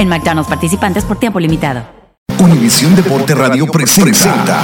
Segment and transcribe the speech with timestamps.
[0.00, 1.82] En McDonald's participantes por tiempo limitado.
[2.38, 4.62] Univisión Deporte Radio presenta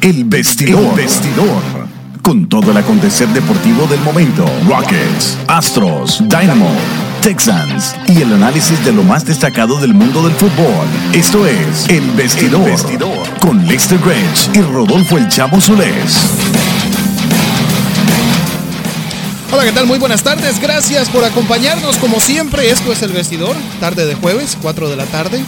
[0.00, 0.98] El Vestidor.
[0.98, 1.62] El Vestidor.
[2.22, 4.46] Con todo el acontecer deportivo del momento.
[4.66, 6.70] Rockets, Astros, Dynamo,
[7.20, 10.86] Texans y el análisis de lo más destacado del mundo del fútbol.
[11.12, 12.62] Esto es El Vestidor.
[12.62, 13.28] El Vestidor.
[13.38, 16.79] Con Lester Grange y Rodolfo El Chavo Solés.
[19.60, 19.86] Hola, ¿qué tal?
[19.86, 20.58] Muy buenas tardes.
[20.58, 21.98] Gracias por acompañarnos.
[21.98, 25.38] Como siempre, esto es El Vestidor, tarde de jueves, 4 de la tarde.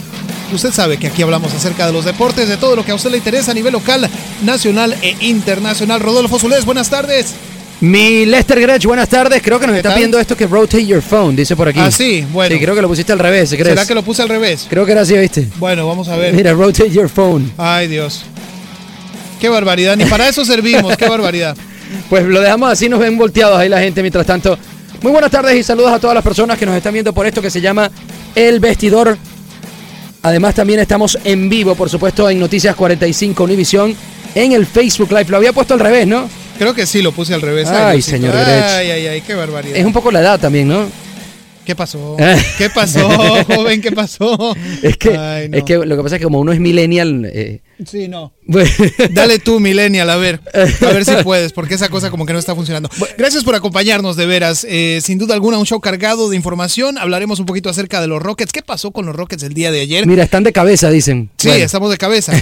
[0.53, 3.11] Usted sabe que aquí hablamos acerca de los deportes, de todo lo que a usted
[3.11, 4.07] le interesa a nivel local,
[4.43, 6.01] nacional e internacional.
[6.01, 7.33] Rodolfo Zulés, buenas tardes.
[7.81, 9.41] Mi Lester Gretsch, buenas tardes.
[9.41, 11.81] Creo que nos está viendo esto que rotate your phone, dice por aquí.
[11.81, 12.55] Ah, sí, bueno.
[12.55, 13.67] Sí, creo que lo pusiste al revés, ¿crees?
[13.69, 14.67] ¿Será que lo puse al revés?
[14.69, 15.49] Creo que era así, ¿viste?
[15.57, 16.35] Bueno, vamos a ver.
[16.35, 17.51] Mira, rotate your phone.
[17.57, 18.25] Ay, Dios.
[19.41, 21.57] Qué barbaridad, ni para eso servimos, qué barbaridad.
[22.09, 24.59] Pues lo dejamos así, nos ven volteados ahí la gente mientras tanto.
[25.03, 27.43] Muy buenas tardes y saludos a todas las personas que nos están viendo por esto
[27.43, 27.91] que se llama
[28.35, 29.19] El Vestidor.
[30.23, 33.97] Además también estamos en vivo, por supuesto, en Noticias 45 Univisión,
[34.35, 35.27] en el Facebook Live.
[35.29, 36.29] Lo había puesto al revés, ¿no?
[36.59, 37.69] Creo que sí, lo puse al revés.
[37.69, 39.77] Ay, señor Ay, ay, ay, qué barbaridad.
[39.77, 40.87] Es un poco la edad también, ¿no?
[41.65, 42.17] ¿Qué pasó?
[42.59, 43.09] ¿Qué pasó,
[43.47, 43.81] joven?
[43.81, 44.55] ¿Qué pasó?
[44.83, 47.25] Es que, es que lo que pasa es que como uno es millennial...
[47.33, 48.33] Eh, sí, no.
[49.11, 50.41] Dale tú, millennial, a ver.
[50.55, 52.89] A ver si puedes, porque esa cosa como que no está funcionando.
[53.17, 54.67] Gracias por acompañarnos, de veras.
[54.69, 56.99] Eh, sin duda alguna, un show cargado de información.
[56.99, 58.53] Hablaremos un poquito acerca de los Rockets.
[58.53, 60.07] ¿Qué pasó con los Rockets el día de ayer?
[60.07, 61.31] Mira, están de cabeza, dicen.
[61.39, 62.33] Sí, estamos de cabeza.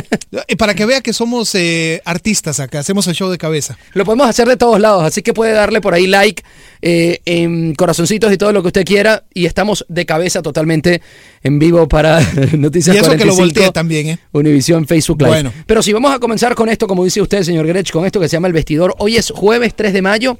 [0.58, 3.78] Para que vea que somos eh, artistas acá, hacemos el show de cabeza.
[3.92, 6.42] Lo podemos hacer de todos lados, así que puede darle por ahí like,
[6.86, 9.24] en corazoncitos y todo lo que usted quiera.
[9.32, 11.00] Y estamos de cabeza totalmente
[11.42, 12.20] en vivo para
[12.58, 14.18] Noticias Y eso 45, que lo volteé también, ¿eh?
[14.32, 15.30] Univisión Facebook Live.
[15.30, 15.52] Bueno.
[15.66, 18.28] Pero si vamos a comenzar con esto, como dice usted, señor Grech, con esto que
[18.28, 18.94] se llama El Vestidor.
[18.98, 20.38] Hoy es jueves 3 de mayo.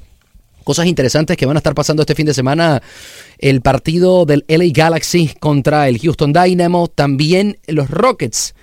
[0.63, 2.81] Cosas interesantes que van a estar pasando este fin de semana.
[3.37, 6.87] El partido del LA Galaxy contra el Houston Dynamo.
[6.87, 8.55] También los Rockets.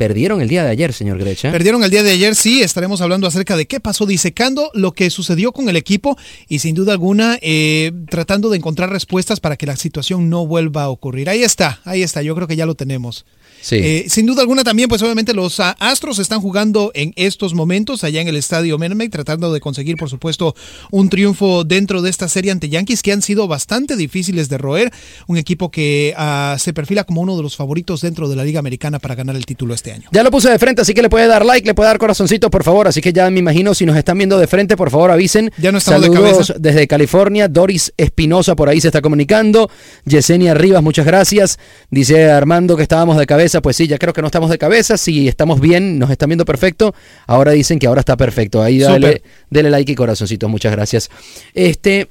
[0.00, 1.44] Perdieron el día de ayer, señor Grech.
[1.44, 1.50] ¿eh?
[1.50, 5.10] Perdieron el día de ayer, sí, estaremos hablando acerca de qué pasó, disecando lo que
[5.10, 6.16] sucedió con el equipo
[6.48, 10.84] y sin duda alguna eh, tratando de encontrar respuestas para que la situación no vuelva
[10.84, 11.28] a ocurrir.
[11.28, 13.26] Ahí está, ahí está, yo creo que ya lo tenemos.
[13.60, 13.76] Sí.
[13.76, 18.04] Eh, sin duda alguna también, pues obviamente los ah, Astros están jugando en estos momentos
[18.04, 20.54] allá en el estadio Minute tratando de conseguir, por supuesto,
[20.90, 24.92] un triunfo dentro de esta serie ante Yankees que han sido bastante difíciles de roer.
[25.26, 28.58] Un equipo que ah, se perfila como uno de los favoritos dentro de la Liga
[28.58, 30.08] Americana para ganar el título este año.
[30.12, 32.50] Ya lo puse de frente, así que le puede dar like, le puede dar corazoncitos,
[32.50, 32.88] por favor.
[32.88, 35.52] Así que ya me imagino, si nos están viendo de frente, por favor avisen.
[35.58, 36.54] Ya no estamos de cabeza.
[36.58, 37.48] desde California.
[37.48, 39.70] Doris Espinosa por ahí se está comunicando.
[40.04, 41.58] Yesenia Rivas, muchas gracias.
[41.90, 43.49] Dice Armando que estábamos de cabeza.
[43.60, 44.96] Pues sí, ya creo que no estamos de cabeza.
[44.96, 46.94] Si estamos bien, nos están viendo perfecto.
[47.26, 48.62] Ahora dicen que ahora está perfecto.
[48.62, 51.10] Ahí dale, dele like y corazoncitos, muchas gracias.
[51.54, 52.08] Este.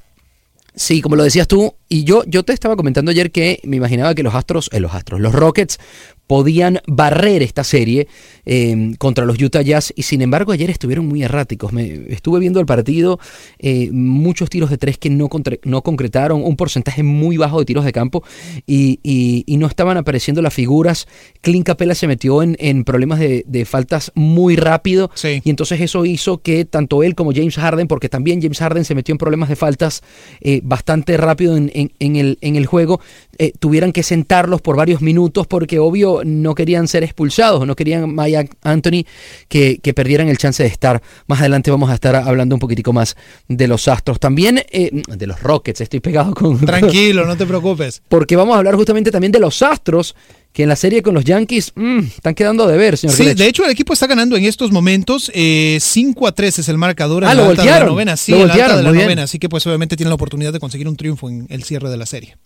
[0.76, 4.16] Sí, como lo decías tú, y yo, yo te estaba comentando ayer que me imaginaba
[4.16, 5.78] que los Astros, eh, los Astros, los Rockets
[6.40, 8.08] podían barrer esta serie
[8.46, 11.74] eh, contra los Utah Jazz y sin embargo ayer estuvieron muy erráticos.
[11.74, 13.20] Me, estuve viendo el partido,
[13.58, 17.66] eh, muchos tiros de tres que no, contra- no concretaron, un porcentaje muy bajo de
[17.66, 18.24] tiros de campo
[18.68, 21.08] y, y- y no estaban apareciendo las figuras.
[21.42, 25.42] Clint Capella se metió en, en problemas de, de faltas muy rápido Sí.
[25.44, 28.94] y entonces eso hizo que tanto él como James Harden, porque también James Harden se
[28.94, 30.04] metió en problemas de faltas
[30.42, 33.02] eh, bastante rápido en, en, en el, en el juego
[33.60, 38.46] tuvieran que sentarlos por varios minutos porque obvio no querían ser expulsados, no querían Maya
[38.64, 39.06] Anthony
[39.48, 41.02] que, que perdieran el chance de estar.
[41.28, 43.16] Más adelante vamos a estar hablando un poquitico más
[43.48, 44.20] de los Astros.
[44.20, 46.60] También eh, de los Rockets, estoy pegado con...
[46.66, 48.02] Tranquilo, no te preocupes.
[48.10, 50.16] Porque vamos a hablar justamente también de los Astros
[50.54, 53.16] que en la serie con los Yankees mm, están quedando de ver, señor.
[53.16, 55.32] Sí, de hecho el equipo está ganando en estos momentos.
[55.36, 57.94] Eh, 5 a 3 es el marcador en Ah, la lo alta de la voltearon,
[57.94, 58.18] novena.
[58.18, 59.24] Sí, lo en la alta voltearon, de la novena.
[59.24, 61.98] Así que pues obviamente tienen la oportunidad de conseguir un triunfo en el cierre de
[61.98, 62.38] la serie.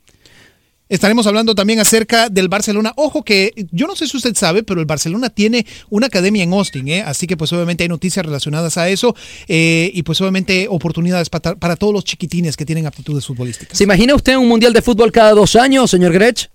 [0.94, 2.94] Estaremos hablando también acerca del Barcelona.
[2.98, 6.54] Ojo que yo no sé si usted sabe, pero el Barcelona tiene una academia en
[6.54, 7.01] Austin, ¿eh?
[7.01, 9.16] así que pues obviamente hay noticias relacionadas a eso
[9.48, 13.75] eh, y pues obviamente oportunidades para, para todos los chiquitines que tienen aptitudes futbolísticas.
[13.75, 16.51] ¿Se imagina usted un mundial de fútbol cada dos años, señor Grech?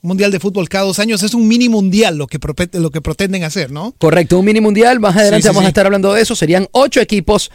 [0.00, 2.38] Mundial de fútbol cada dos años es un mini mundial lo que,
[2.78, 3.94] lo que pretenden hacer, ¿no?
[3.98, 5.00] Correcto, un mini mundial.
[5.00, 6.34] Más adelante Sí, sí, vamos a estar hablando de eso.
[6.34, 7.50] Serían ocho equipos,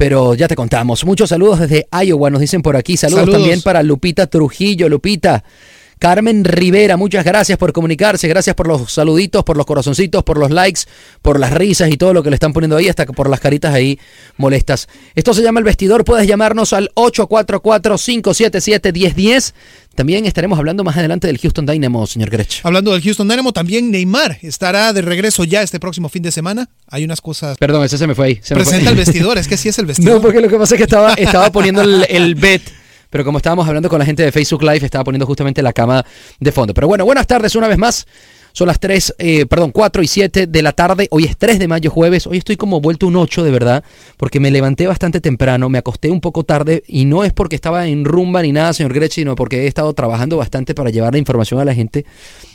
[0.00, 1.04] pero ya te contamos.
[1.04, 2.96] Muchos saludos desde Iowa, nos dicen por aquí.
[2.96, 3.38] Saludos, Saludos.
[3.38, 4.88] también para Lupita Trujillo.
[4.88, 5.44] Lupita.
[6.00, 10.50] Carmen Rivera, muchas gracias por comunicarse, gracias por los saluditos, por los corazoncitos, por los
[10.50, 10.80] likes,
[11.20, 13.74] por las risas y todo lo que le están poniendo ahí, hasta por las caritas
[13.74, 13.98] ahí
[14.38, 14.88] molestas.
[15.14, 19.52] Esto se llama El Vestidor, puedes llamarnos al 844-577-1010.
[19.94, 22.60] También estaremos hablando más adelante del Houston Dynamo, señor Grech.
[22.62, 26.70] Hablando del Houston Dynamo, también Neymar estará de regreso ya este próximo fin de semana.
[26.86, 27.58] Hay unas cosas.
[27.58, 28.40] Perdón, ese se me fue ahí.
[28.42, 28.70] se me fue.
[28.70, 30.14] Presenta el vestidor, es que sí es el vestidor.
[30.14, 32.62] No, porque lo que pasa es que estaba, estaba poniendo el, el bet.
[33.10, 36.04] Pero como estábamos hablando con la gente de Facebook Live, estaba poniendo justamente la cama
[36.38, 36.72] de fondo.
[36.72, 38.06] Pero bueno, buenas tardes una vez más.
[38.60, 41.08] Son las 3, eh, perdón, 4 y 7 de la tarde.
[41.12, 42.26] Hoy es 3 de mayo, jueves.
[42.26, 43.82] Hoy estoy como vuelto un 8, de verdad,
[44.18, 47.86] porque me levanté bastante temprano, me acosté un poco tarde y no es porque estaba
[47.86, 51.18] en rumba ni nada, señor Grech, sino porque he estado trabajando bastante para llevar la
[51.18, 52.04] información a la gente.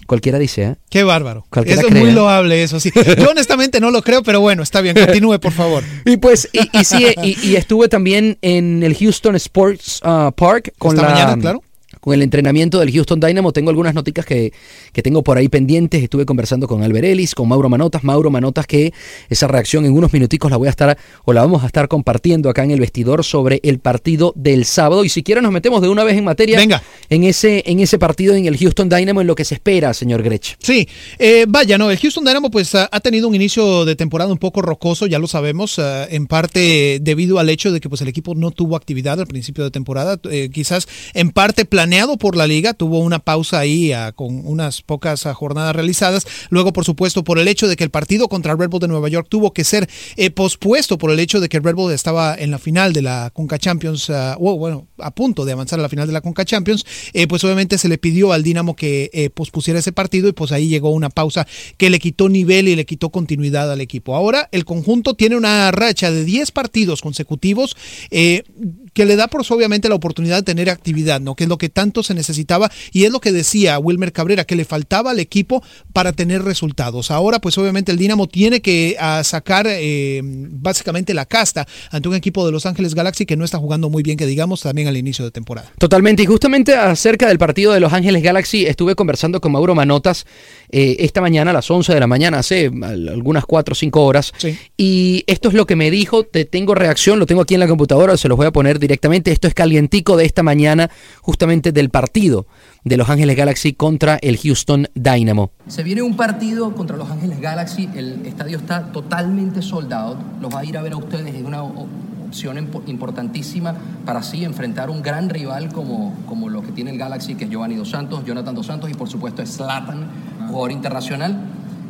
[0.06, 0.76] Cualquiera dice, ¿eh?
[0.92, 1.48] Qué bárbaro.
[1.50, 2.14] Cualquiera Eso es muy crea.
[2.14, 2.92] loable, eso sí.
[3.18, 4.96] Yo honestamente no lo creo, pero bueno, está bien.
[4.96, 5.84] Continúe, por favor.
[6.06, 10.74] Y pues, y, y sí, y, y estuve también en el Houston Sports ah, Park
[10.78, 11.14] con Esta la.
[11.16, 11.64] mañana, claro.
[12.06, 14.54] Con el entrenamiento del Houston Dynamo, tengo algunas noticias que,
[14.94, 16.04] que tengo por ahí pendientes.
[16.04, 18.04] Estuve conversando con Albert Ellis, con Mauro Manotas.
[18.04, 18.94] Mauro Manotas, que
[19.28, 22.48] esa reacción en unos minuticos la voy a estar, o la vamos a estar compartiendo
[22.48, 25.04] acá en el vestidor sobre el partido del sábado.
[25.04, 26.84] Y si quieren, nos metemos de una vez en materia Venga.
[27.10, 30.22] en ese, en ese partido en el Houston Dynamo, en lo que se espera, señor
[30.22, 30.58] Grech.
[30.60, 30.88] Sí,
[31.18, 34.62] eh, vaya, no, el Houston Dynamo pues ha tenido un inicio de temporada un poco
[34.62, 38.36] rocoso, ya lo sabemos, ah, en parte debido al hecho de que pues el equipo
[38.36, 42.74] no tuvo actividad al principio de temporada, eh, quizás en parte planeado por la liga,
[42.74, 47.40] tuvo una pausa ahí ah, con unas pocas ah, jornadas realizadas, luego por supuesto por
[47.40, 49.64] el hecho de que el partido contra el Red Bull de Nueva York tuvo que
[49.64, 52.92] ser eh, pospuesto por el hecho de que el Red Bull estaba en la final
[52.92, 56.14] de la Conca Champions, ah, o bueno, a punto de avanzar a la final de
[56.14, 59.94] la Conca Champions, eh, pues obviamente se le pidió al Dinamo que eh, pospusiera ese
[59.94, 61.48] partido y pues ahí llegó una pausa
[61.78, 64.16] que le quitó nivel y le quitó continuidad al equipo.
[64.16, 67.76] Ahora el conjunto tiene una racha de 10 partidos consecutivos
[68.10, 71.36] que le da pues obviamente la oportunidad de tener actividad, ¿no?
[71.36, 74.56] Que es lo que tanto se necesitaba y es lo que decía Wilmer Cabrera, que
[74.56, 75.62] le faltaba al equipo
[75.94, 77.12] para tener resultados.
[77.12, 82.16] Ahora pues obviamente el Dinamo tiene que ah, sacar eh, básicamente la casta ante un
[82.16, 84.98] equipo de Los Ángeles Galaxy que no está jugando muy bien, que digamos también al
[84.98, 85.72] inicio de temporada.
[85.78, 90.26] Totalmente, y justamente acerca del partido de Los Ángeles Galaxy, estuve conversando con Mauro Manotas
[90.72, 94.04] eh, esta mañana a las 11 de la mañana, hace al- algunas 4 o 5
[94.04, 94.58] horas, Sí.
[94.76, 97.68] y esto es lo que me dijo, te tengo reacción, lo tengo aquí en la
[97.68, 100.90] computadora, se los voy a poner directamente, esto es calientico de esta mañana,
[101.22, 102.46] justamente del partido
[102.84, 105.52] de Los Ángeles Galaxy contra el Houston Dynamo.
[105.68, 110.60] Se viene un partido contra Los Ángeles Galaxy, el estadio está totalmente soldado, los va
[110.60, 113.74] a ir a ver a ustedes, es una opción impo- importantísima
[114.06, 117.50] para así enfrentar un gran rival como, como lo que tiene el Galaxy, que es
[117.50, 120.08] Giovanni Dos Santos, Jonathan Dos Santos y por supuesto es Zlatan,
[120.48, 121.40] jugador internacional.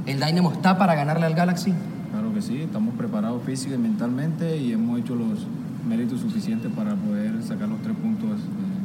[0.06, 1.74] ¿El Dynamo está para ganarle al Galaxy?
[2.12, 5.40] Claro que sí, estamos preparados física y mentalmente y hemos hecho los
[5.88, 8.30] méritos suficientes para poder sacar los tres puntos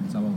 [0.06, 0.32] el sábado.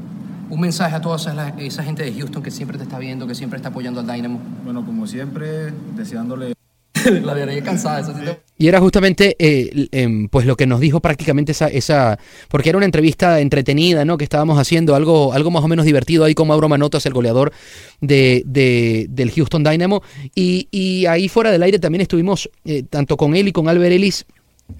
[0.50, 3.36] Un mensaje a toda esa, esa gente de Houston que siempre te está viendo, que
[3.36, 4.40] siempre está apoyando al Dynamo.
[4.64, 6.54] Bueno, como siempre, deseándole
[7.24, 10.80] La veré cansada, eso sí te- Y era justamente eh, em, pues lo que nos
[10.80, 12.18] dijo prácticamente esa, esa,
[12.50, 14.18] porque era una entrevista entretenida, ¿no?
[14.18, 17.52] Que estábamos haciendo algo, algo más o menos divertido ahí con Mauro Manotas, el goleador
[18.00, 20.02] de, de- del Houston Dynamo.
[20.36, 23.92] Y, y ahí fuera del aire también estuvimos, eh, tanto con él y con Albert
[23.94, 24.26] Ellis,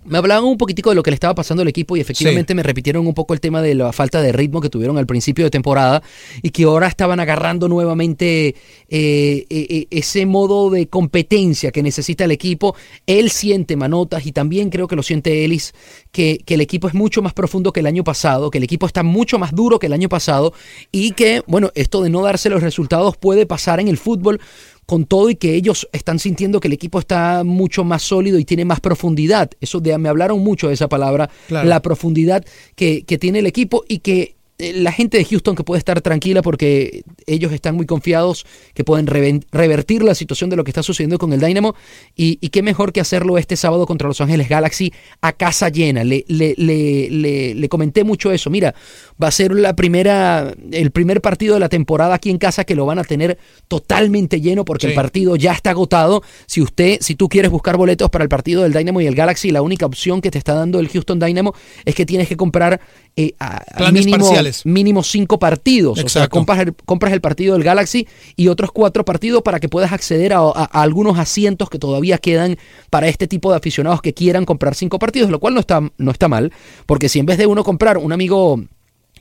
[0.06, 2.64] me hablaban un poquitico de lo que le estaba pasando al equipo y efectivamente me
[2.64, 5.52] repitieron un poco el tema de la falta de ritmo que tuvieron al principio de
[5.52, 6.02] temporada
[6.42, 8.56] y que ahora estaban agarrando nuevamente eh,
[8.90, 12.76] eh, eh, ese modo de competencia que necesita el equipo.
[13.08, 15.74] Él siente manotas y también creo que lo siente Ellis,
[16.12, 18.86] que, que el equipo es mucho más profundo que el año pasado, que el equipo
[18.86, 20.54] está mucho más duro que el año pasado
[20.92, 24.40] y que, bueno, esto de no darse los resultados puede pasar en el fútbol
[24.86, 28.46] con todo y que ellos están sintiendo que el equipo está mucho más sólido y
[28.46, 29.50] tiene más profundidad.
[29.62, 31.68] Eso de, me hablaron mucho de esa palabra, Claro.
[31.70, 32.44] la profundidad
[32.76, 34.36] que, que tiene el equipo y que
[34.76, 39.08] la gente de Houston que puede estar tranquila porque ellos están muy confiados que pueden
[39.52, 41.76] revertir la situación de lo que está sucediendo con el Dynamo
[42.16, 46.04] y, y qué mejor que hacerlo este sábado contra Los Ángeles Galaxy a casa llena.
[46.04, 48.50] Le, le, le, le, le comenté mucho eso.
[48.50, 48.74] Mira,
[49.22, 52.76] va a ser la primera, el primer partido de la temporada aquí en casa que
[52.76, 54.88] lo van a tener totalmente lleno porque Sí.
[54.90, 56.24] el partido ya está agotado.
[56.46, 59.50] Si usted, si tú quieres buscar boletos para el partido del Dynamo y el Galaxy,
[59.52, 61.54] la única opción que te está dando el Houston Dynamo
[61.86, 62.82] es que tienes que comprar
[63.16, 64.66] eh, a- a Planes mínimo, parciales.
[64.66, 66.04] mínimo cinco partidos.
[66.04, 69.70] O sea, compras el, compras el partido del Galaxy y otros cuatro partidos para que
[69.70, 72.58] puedas acceder a, a- a algunos asientos que todavía quedan
[72.90, 76.12] para este tipo de aficionados que quieran comprar cinco partidos, lo cual no está, no
[76.12, 76.52] está mal,
[76.88, 78.60] porque si en vez de uno comprar, un amigo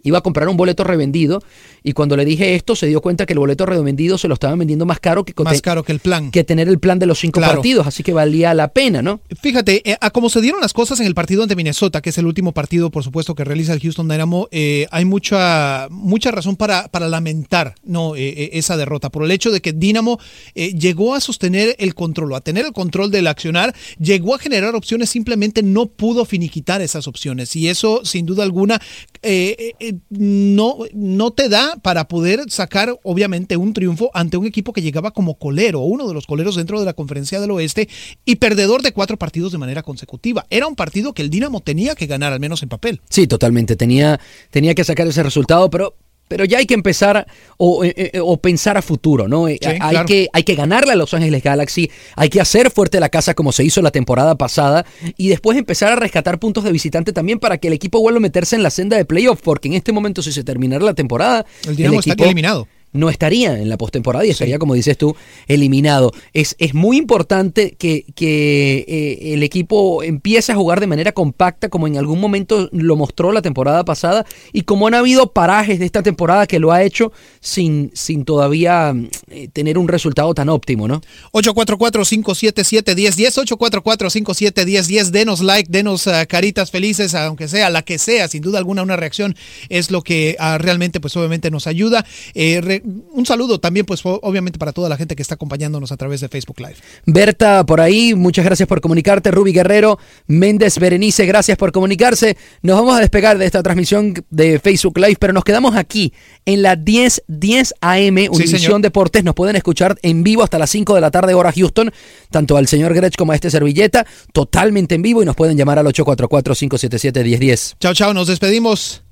[0.02, 1.42] iba a comprar un boleto revendido
[1.82, 4.58] y cuando le dije esto se dio cuenta que el boleto revendido se lo estaban
[4.58, 6.30] vendiendo más caro que, Más caro que el plan.
[6.30, 7.54] que tener el plan de los cinco Claro.
[7.54, 9.20] partidos, así que valía la pena, ¿no?
[9.40, 12.18] Fíjate, eh, a como se dieron las cosas en el partido ante Minnesota, que es
[12.18, 16.56] el último partido, por supuesto, que realiza el Houston Dynamo, eh, hay mucha, mucha razón
[16.56, 20.18] para, para lamentar no eh, eh, esa derrota, por el hecho de que Dynamo
[20.54, 25.10] llegó a sostener el control, a tener el control del accionar, llegó a generar opciones,
[25.10, 27.54] simplemente no pudo finiquitar esas opciones.
[27.56, 28.80] Y eso, sin duda alguna,
[29.22, 34.46] eh, eh, eh, no, no te da para poder sacar, obviamente, un triunfo ante un
[34.46, 37.88] equipo que llegaba como colero, uno de los coleros dentro de la conferencia del oeste
[38.24, 40.46] y perdedor de cuatro partidos de manera consecutiva.
[40.50, 43.00] Era un partido que el Dinamo tenía que ganar, al menos en papel.
[43.08, 43.76] Sí, totalmente.
[43.76, 44.18] Tenía,
[44.50, 45.94] tenía que sacar ese resultado, pero,
[46.32, 47.26] pero ya hay que empezar
[47.58, 49.48] o, eh, eh, o pensar a futuro, ¿no?
[49.48, 50.06] Eh, Sí, hay, claro.
[50.06, 53.52] que, hay que ganarle a Los Ángeles Galaxy, hay que hacer fuerte la casa como
[53.52, 54.86] se hizo la temporada pasada
[55.18, 58.20] y después empezar a rescatar puntos de visitante también para que el equipo vuelva a
[58.22, 61.44] meterse en la senda de playoff, porque en este momento si se terminara la temporada,
[61.68, 62.66] El Dinamo está equipo eliminado.
[62.92, 65.16] No estaría en la postemporada y estaría, como dices tú,
[65.48, 66.12] eliminado.
[66.32, 71.68] Es, es muy importante que, que, eh, el equipo empiece a jugar de manera compacta,
[71.68, 75.86] como en algún momento lo mostró la temporada pasada, y como han habido parajes de
[75.86, 78.94] esta temporada que lo ha hecho sin, sin todavía
[79.28, 81.00] eh, tener un resultado tan óptimo, ¿no?
[81.32, 88.58] 844-577-1010, 844-577-1010, denos like, denos ah, caritas felices, aunque sea la que sea, sin duda
[88.58, 89.36] alguna una reacción
[89.68, 92.04] es lo que ah, realmente pues obviamente nos ayuda.
[92.34, 95.96] Eh, re- un saludo también pues obviamente para toda la gente que está acompañándonos a
[95.96, 96.76] través de Facebook Live.
[97.06, 99.30] Berta, por ahí, muchas gracias por comunicarte.
[99.30, 102.36] Ruby Guerrero, Méndez Berenice, gracias por comunicarse.
[102.62, 106.12] Nos vamos a despegar de esta transmisión de Facebook Live, pero nos quedamos aquí
[106.44, 108.82] en la 10, 10 AM, Univisión.
[108.82, 109.24] Deportes.
[109.24, 111.92] Nos pueden escuchar en vivo hasta las 5 de la tarde, hora Houston,
[112.30, 115.78] tanto al señor Gretsch como a este servilleta, totalmente en vivo y nos pueden llamar
[115.78, 117.76] al 844-577-1010.
[117.78, 119.02] Chao, chao, nos despedimos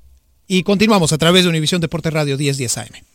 [0.47, 3.10] y continuamos a través de Univisión Deportes Radio 1010 AM.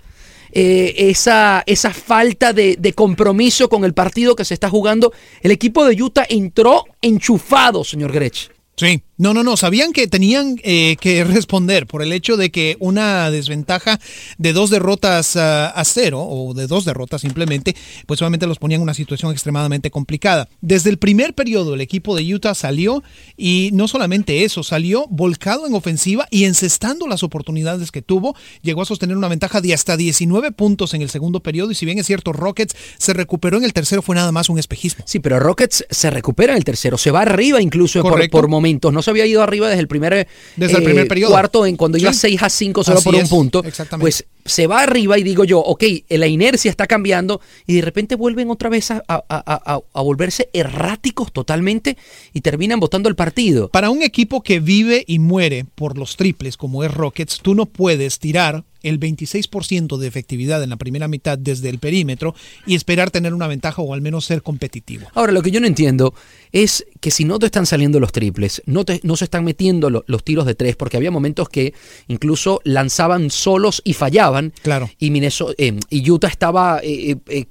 [0.55, 5.11] Eh, esa, esa falta de, de compromiso con el partido que se está jugando.
[5.41, 8.49] El equipo de Utah entró enchufado, señor Gretsch.
[8.75, 12.77] Sí, no, no, no, sabían que tenían eh, que responder por el hecho de que
[12.79, 13.99] una desventaja
[14.39, 17.75] de dos derrotas ah, a cero o de dos derrotas simplemente,
[18.07, 20.49] pues obviamente los ponían en una situación extremadamente complicada.
[20.61, 23.03] Desde el primer periodo el equipo de Utah salió
[23.37, 28.81] y no solamente eso, salió volcado en ofensiva y encestando las oportunidades que tuvo, llegó
[28.81, 31.99] a sostener una ventaja de hasta 19 puntos en el segundo periodo y si bien
[31.99, 35.05] es cierto Rockets se recuperó en el tercero fue nada más un espejismo.
[35.07, 38.91] Sí, pero Rockets se recupera en el tercero, se va arriba incluso por, por momentos.
[38.91, 41.31] No se había ido arriba desde el primer, eh, Desde el primer periodo.
[41.31, 42.19] cuarto, en cuando iba Sí.
[42.19, 43.63] 6 a 5 solo Así por un es, punto.
[43.63, 44.01] exactamente.
[44.03, 48.15] Pues se va arriba y digo yo, ok, la inercia está cambiando y de repente
[48.15, 51.97] vuelven otra vez a, a- a- a- a volverse erráticos totalmente
[52.33, 53.69] y terminan votando el partido.
[53.69, 57.65] Para un equipo que vive y muere por los triples como es Rockets, tú no
[57.67, 62.35] puedes tirar el 26% de efectividad en la primera mitad desde el perímetro
[62.65, 65.07] y esperar tener una ventaja o al menos ser competitivo.
[65.13, 66.13] Ahora, lo que yo no entiendo
[66.51, 69.89] es que si no te están saliendo los triples, no, te, no se están metiendo
[69.89, 71.73] lo- los tiros de tres, porque había momentos que
[72.07, 74.53] incluso lanzaban solos y fallaban.
[74.61, 74.89] Claro.
[74.99, 77.45] Y, Minnesota, eh, y Utah estaba eh, eh, eh,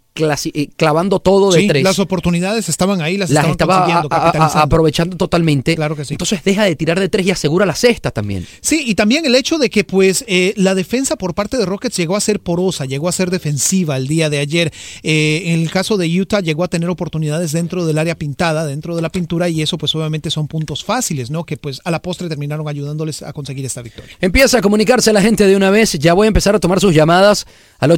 [0.76, 1.83] clavando todo de Sí, tres.
[1.83, 5.75] las oportunidades estaban ahí, las, las estaban estaba a- a- aprovechando totalmente.
[5.75, 6.14] Claro que sí.
[6.14, 8.47] Entonces deja de tirar de tres y asegura la sexta también.
[8.61, 11.97] Sí, y también el hecho de que pues eh, la defensa por parte de Rockets
[11.97, 14.73] llegó a ser porosa, llegó a ser defensiva el día de ayer.
[15.02, 18.95] Eh, en el caso de Utah llegó a tener oportunidades dentro del área pintada, dentro
[18.97, 21.45] de la pintura, y eso pues obviamente son puntos fáciles, ¿no?
[21.45, 24.14] Que pues a la postre terminaron ayudándoles a conseguir esta victoria.
[24.21, 25.92] Empieza a comunicarse la gente de una vez.
[25.99, 27.47] Ya voy a empezar a tomar sus llamadas
[27.78, 27.90] al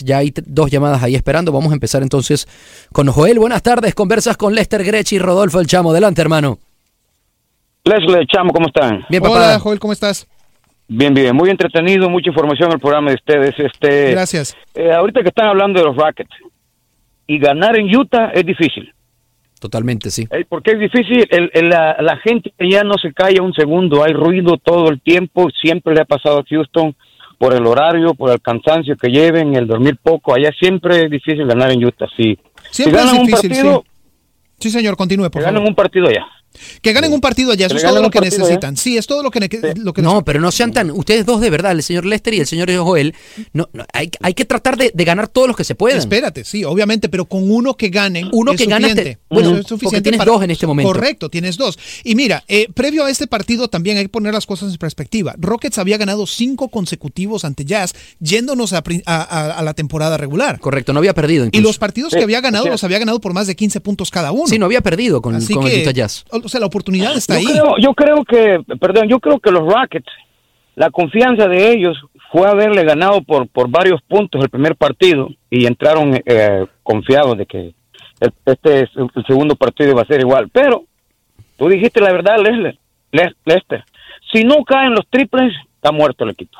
[0.00, 0.04] 844-577-1010.
[0.04, 1.52] Ya hay dos llamadas ahí esperando.
[1.52, 2.46] Vamos a empezar entonces
[2.92, 3.38] con Joel.
[3.38, 3.94] Buenas tardes.
[3.94, 5.90] Conversas con Lester Grech y Rodolfo El Chamo.
[5.90, 6.58] Adelante, hermano.
[7.84, 9.04] Leslie, chamo, ¿cómo están?
[9.08, 9.34] Bien, papá.
[9.36, 10.26] Hola, Joel, ¿cómo estás?
[10.86, 13.54] Bien, bien, muy entretenido, mucha información en el programa de ustedes.
[13.58, 14.56] Este, Gracias.
[14.74, 16.30] eh, ahorita que están hablando de los Rockets
[17.26, 18.92] y ganar en Utah es difícil.
[19.60, 20.26] Totalmente, sí.
[20.30, 21.26] Eh, ¿Por qué es difícil?
[21.30, 25.00] El- el- la, la gente ya no se calla un segundo, hay ruido todo el
[25.00, 26.94] tiempo, siempre le ha pasado a Houston
[27.40, 31.46] por el horario, por el cansancio que lleven, el dormir poco, allá siempre es difícil
[31.46, 32.38] ganar en Utah, sí.
[32.70, 33.90] Siempre si ganan es un partido, sí.
[34.58, 35.68] Sí, señor, continúe, por ganen favor.
[35.70, 36.26] un partido allá.
[36.82, 38.76] Que ganen un partido allá, eso es todo lo que necesitan.
[38.76, 40.90] Sí, es todo lo que, lo que No, pero no sean tan.
[40.90, 43.14] Ustedes dos de verdad, el señor Lester y el señor Joel.
[43.52, 45.98] No, no, hay, hay que tratar de, de ganar todos los que se puedan.
[45.98, 48.28] Espérate, sí, obviamente, pero con uno que ganen.
[48.32, 50.92] Uno es que te- bueno, porque suficiente tienes para- dos en este momento.
[50.92, 51.78] Correcto, tienes dos.
[52.04, 55.34] Y mira, eh, previo a este partido también hay que poner las cosas en perspectiva.
[55.38, 60.16] Rockets había ganado cinco consecutivos ante Jazz, yéndonos a, pri- a- a- a la temporada
[60.16, 60.58] regular.
[60.60, 61.48] Correcto, no había perdido.
[61.52, 64.32] Y los partidos que había ganado los había ganado por más de 15 puntos cada
[64.32, 64.46] uno.
[64.48, 66.24] Sí, no había perdido con, Así con que, el Utah Jazz.
[66.46, 67.46] O sea, la oportunidad está yo ahí.
[67.54, 70.10] Creo, yo creo que, perdón, yo creo que los Rockets,
[70.76, 71.96] la confianza de ellos
[72.32, 77.46] fue haberle ganado por, por varios puntos el primer partido y entraron eh, confiados de
[77.46, 77.58] que
[78.20, 80.48] el- este es el segundo partido iba a ser igual.
[80.50, 80.84] Pero
[81.56, 82.78] tú dijiste la verdad, Leslie,
[83.12, 83.84] Les- Lester.
[84.32, 86.56] Si no caen los triples, está muerto el equipo.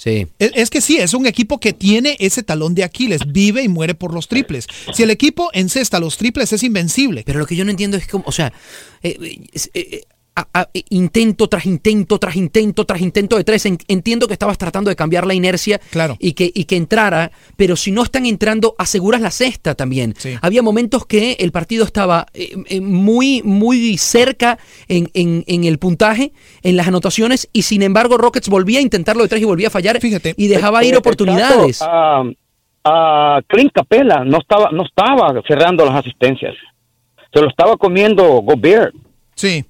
[0.00, 0.28] Sí.
[0.38, 3.68] Es, es que sí, es un equipo que tiene ese talón de Aquiles, vive y
[3.68, 4.66] muere por los triples.
[4.94, 7.22] Si el equipo encesta los triples es invencible.
[7.26, 8.50] Pero lo que yo no entiendo es cómo, o sea,
[9.02, 10.04] eh, eh, eh,
[10.36, 13.66] a- a- eh, intento tras intento, tras intento, tras intento de tres.
[13.66, 15.80] En- entiendo que estabas tratando de cambiar la inercia
[16.18, 20.14] y, que, y que entrara, pero si no están entrando, aseguras la cesta también.
[20.40, 24.58] Había momentos que el partido estaba eh, eh, muy, muy cerca
[24.88, 26.32] en, en- en el puntaje,
[26.62, 29.70] en las anotaciones, y sin embargo Rockets volvía a intentarlo de tres y volvía a
[29.70, 29.98] fallar
[30.36, 31.80] y dejaba ir Eh, oportunidades.
[31.80, 32.24] el caso, ah,
[32.84, 36.54] ah, Clint Capela no estaba, no estaba cerrando las asistencias.
[37.32, 38.94] Se lo estaba comiendo Gobert.
[39.34, 39.64] Sí,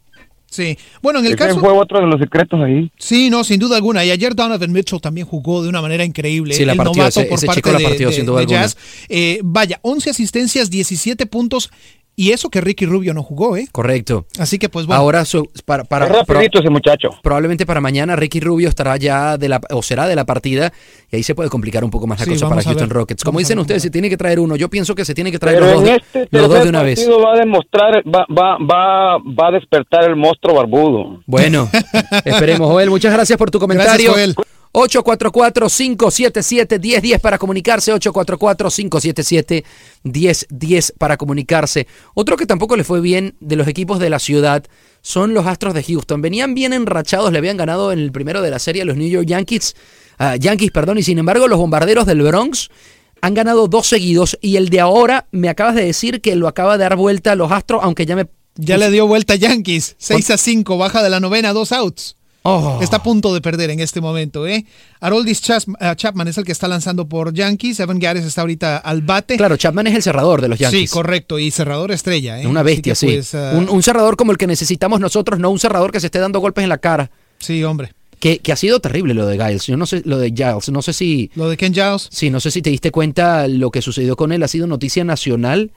[0.51, 0.77] sí.
[1.01, 1.61] Bueno, en el Ese caso...
[1.61, 2.91] fue otro de los secretos ahí.
[2.99, 4.05] Sí, no, sin duda alguna.
[4.05, 6.53] Y ayer Donovan Mitchell también jugó de una manera increíble.
[6.55, 8.27] Sí, la el partió, novato ese- por ese parte chico la de, partió, de- sin
[8.27, 8.61] duda de alguna.
[8.63, 8.77] Jazz.
[9.09, 11.71] Eh, vaya, 11 asistencias, 17 puntos.
[12.17, 13.67] Y eso que Ricky Rubio no jugó, ¿eh?
[13.73, 14.27] Correcto.
[14.39, 15.01] Así que pues bueno.
[15.01, 17.09] Ahora, su- para, para, Es rapidito ese muchacho.
[17.23, 20.71] Probablemente para mañana Ricky Rubio estará ya de la, o será de la partida
[21.11, 22.95] y ahí se puede complicar un poco más la Sí, cosa para Houston ver.
[22.97, 23.25] Rockets.
[23.25, 24.55] Como Vamos dicen ver ustedes, se tiene que traer uno.
[24.57, 26.63] Yo pienso que se tiene que traer Pero los dos, en de- este los dos
[26.63, 27.09] de una vez.
[27.09, 31.23] va a demostrar, va, va, va, va a despertar el monstruo barbudo.
[31.27, 31.71] Bueno,
[32.27, 32.91] esperemos, Joel.
[32.91, 34.13] Muchas gracias por tu comentario.
[34.13, 34.35] Gracias, Joel.
[34.73, 37.93] 844-577-1010 para comunicarse.
[37.95, 41.89] 844-577-1010 para comunicarse.
[42.15, 44.63] Otro que tampoco le fue bien de los equipos de la ciudad
[45.03, 46.23] son los Astros de Houston.
[46.23, 49.09] Venían bien enrachados, le habían ganado en el primero de la serie a los New
[49.09, 49.75] York Yankees,
[50.19, 52.71] ah, Yankees, perdón, y sin embargo los bombarderos del Bronx
[53.23, 56.79] han ganado dos seguidos y el de ahora me acabas de decir que lo acaba
[56.79, 58.29] de dar vuelta a los Astros, aunque ya me...
[58.57, 59.97] Ya le dio vuelta a Yankees.
[59.99, 62.17] 6 a 5, baja de la novena, dos outs.
[62.43, 62.79] Oh.
[62.81, 64.65] Está a punto de perder en este momento, ¿eh?
[65.01, 67.81] Haroldis eh, Chapman es el que está lanzando por Yankees.
[67.81, 69.37] Evan Gares está ahorita al bate.
[69.37, 70.91] Claro, Chapman es el cerrador de los Yankees.
[70.91, 71.39] Sí, correcto.
[71.39, 72.47] Y cerrador estrella, ¿eh?
[72.47, 73.07] Una bestia, sí.
[73.07, 76.07] pues, ah, un, un cerrador como el que necesitamos nosotros, no un cerrador que se
[76.07, 77.11] esté dando golpes en la cara.
[77.39, 77.93] Sí, hombre.
[78.19, 79.67] Que, que ha sido terrible lo de Giles.
[79.67, 81.31] Yo no sé, lo de Giles, no sé si.
[81.35, 82.09] Lo de Ken Giles.
[82.11, 84.43] Sí, no sé si te diste cuenta lo que sucedió con él.
[84.43, 85.73] Ha sido noticia nacional.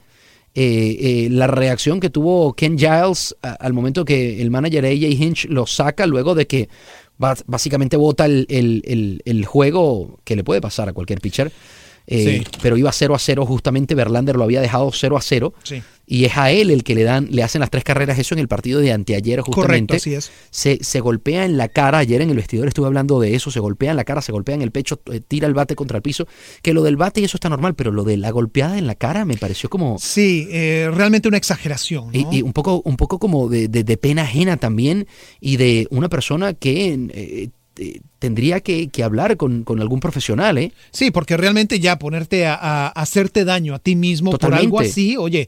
[0.55, 5.03] Eh, eh, la reacción que tuvo Ken Giles a- al momento que el manager AJ
[5.19, 6.69] Hinch lo saca luego de que
[7.17, 11.51] básicamente vota el, el- el- el juego que le puede pasar a cualquier pitcher.
[12.05, 12.57] Eh, Sí.
[12.61, 15.81] Pero iba 0 a 0 justamente, Verlander lo había dejado 0 a 0 Sí.
[16.05, 18.39] Y es a él el que le dan, le hacen las tres carreras, eso en
[18.39, 19.93] el partido de anteayer justamente.
[19.93, 20.31] Correcto, así es.
[20.51, 23.59] Se, se golpea en la cara, ayer en el vestidor estuve hablando de eso, se
[23.61, 26.01] golpea en la cara, se golpea en el pecho, eh, tira el bate contra el
[26.03, 26.27] piso,
[26.61, 28.95] que lo del bate y eso está normal, pero lo de la golpeada en la
[28.95, 29.97] cara me pareció como...
[29.97, 32.07] Sí, eh, realmente una exageración.
[32.07, 32.33] ¿no?
[32.33, 35.07] Y, y un poco, un poco como de, de- de pena ajena también
[35.39, 40.57] y de una persona que eh, eh, tendría que, que hablar con, con algún profesional,
[40.57, 40.73] ¿eh?
[40.91, 45.15] Sí, porque realmente ya ponerte a, a hacerte daño a ti mismo por algo así,
[45.17, 45.47] oye.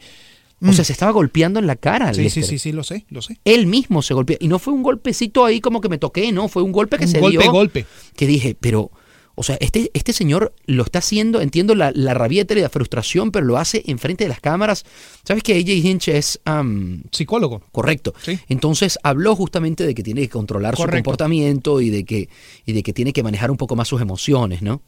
[0.62, 2.14] O sea, se estaba golpeando en la cara.
[2.14, 2.44] Sí, sí, Lester.
[2.46, 3.40] sí, sí, lo sé, lo sé.
[3.46, 4.38] Él mismo se golpea.
[4.40, 7.06] Y no fue un golpecito ahí como que me toqué, no, fue un golpe que
[7.06, 7.52] Un se golpe, dio.
[7.52, 7.86] golpe.
[8.16, 8.90] Que dije, pero,
[9.36, 13.32] O sea, este, este señor lo está haciendo, entiendo la, la rabieta y la frustración,
[13.32, 14.86] pero lo hace enfrente de las cámaras.
[15.26, 16.40] ¿Sabes que AJ Hinch es...
[16.46, 17.62] am, Psicólogo.
[17.74, 18.14] Correcto.
[18.24, 18.40] Sí.
[18.48, 22.30] Entonces habló justamente de que tiene que controlar su comportamiento y de, que,
[22.66, 24.82] y de que tiene que manejar un poco más sus emociones, ¿no?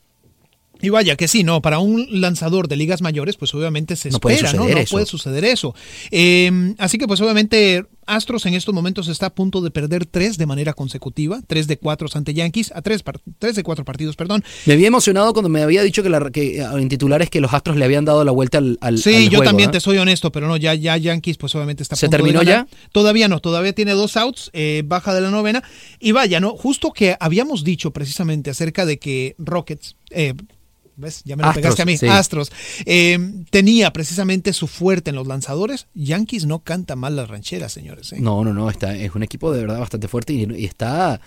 [0.81, 4.19] Y vaya que sí, no, para un lanzador de ligas mayores, pues obviamente se No
[4.19, 4.67] puede espera, ¿no?
[4.67, 4.91] No eso.
[4.91, 5.73] puede suceder eso.
[6.11, 10.37] Eh, así que pues obviamente Astros en estos momentos está a punto de perder tres
[10.37, 13.03] de manera consecutiva, tres de cuatro ante Yankees, a tres,
[13.37, 14.43] tres de cuatro partidos, perdón.
[14.65, 17.53] Me había emocionado cuando me había dicho que, la, que ah, en titulares que los
[17.53, 19.71] Astros le habían dado la vuelta al, al Sí, al yo juego, también ¿ah?
[19.73, 22.23] te soy honesto, pero no, ya, ya Yankees pues obviamente está a ¿Se punto de
[22.23, 22.67] terminó ganar.
[22.67, 22.77] ya?
[22.93, 25.61] Todavía no, todavía tiene dos outs, eh, baja de la novena.
[25.99, 26.51] Y vaya, ¿no?
[26.51, 30.33] Justo que habíamos dicho precisamente acerca de que Rockets, eh,
[30.97, 31.21] ¿ves?
[31.23, 32.07] Ya me lo Astros, pegaste a mí, sí.
[32.07, 32.51] Astros,
[32.85, 33.17] eh,
[33.49, 35.87] tenía precisamente su fuerte en los lanzadores.
[35.93, 38.11] Yankees no canta mal las rancheras, señores.
[38.13, 38.17] ¿eh?
[38.19, 41.21] No, no, no, está, es un equipo de verdad bastante fuerte y, y está,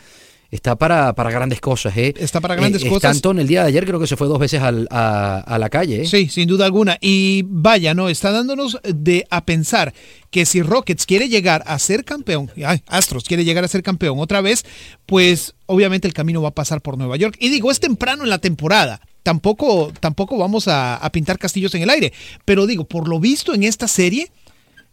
[0.51, 1.97] está para, para grandes cosas.
[1.97, 2.13] ¿eh?
[2.19, 3.17] Está para grandes Eh, cosas.
[3.17, 5.69] Stanton el día de ayer creo que se fue dos veces al- a, a la
[5.71, 6.03] calle.
[6.03, 6.07] ¿eh?
[6.07, 6.99] Sí, sin duda alguna.
[7.01, 8.09] Y vaya, ¿no?
[8.09, 9.95] Está dándonos de a pensar
[10.31, 14.19] que si Rockets quiere llegar a ser campeón, ay, Astros quiere llegar a ser campeón
[14.21, 14.65] otra vez,
[15.07, 17.37] pues obviamente el camino va a pasar por Nueva York.
[17.41, 19.01] Y digo, es temprano en la temporada.
[19.23, 22.13] Tampoco, tampoco vamos a, a pintar castillos en el aire.
[22.45, 24.31] Pero digo, por lo visto en esta serie,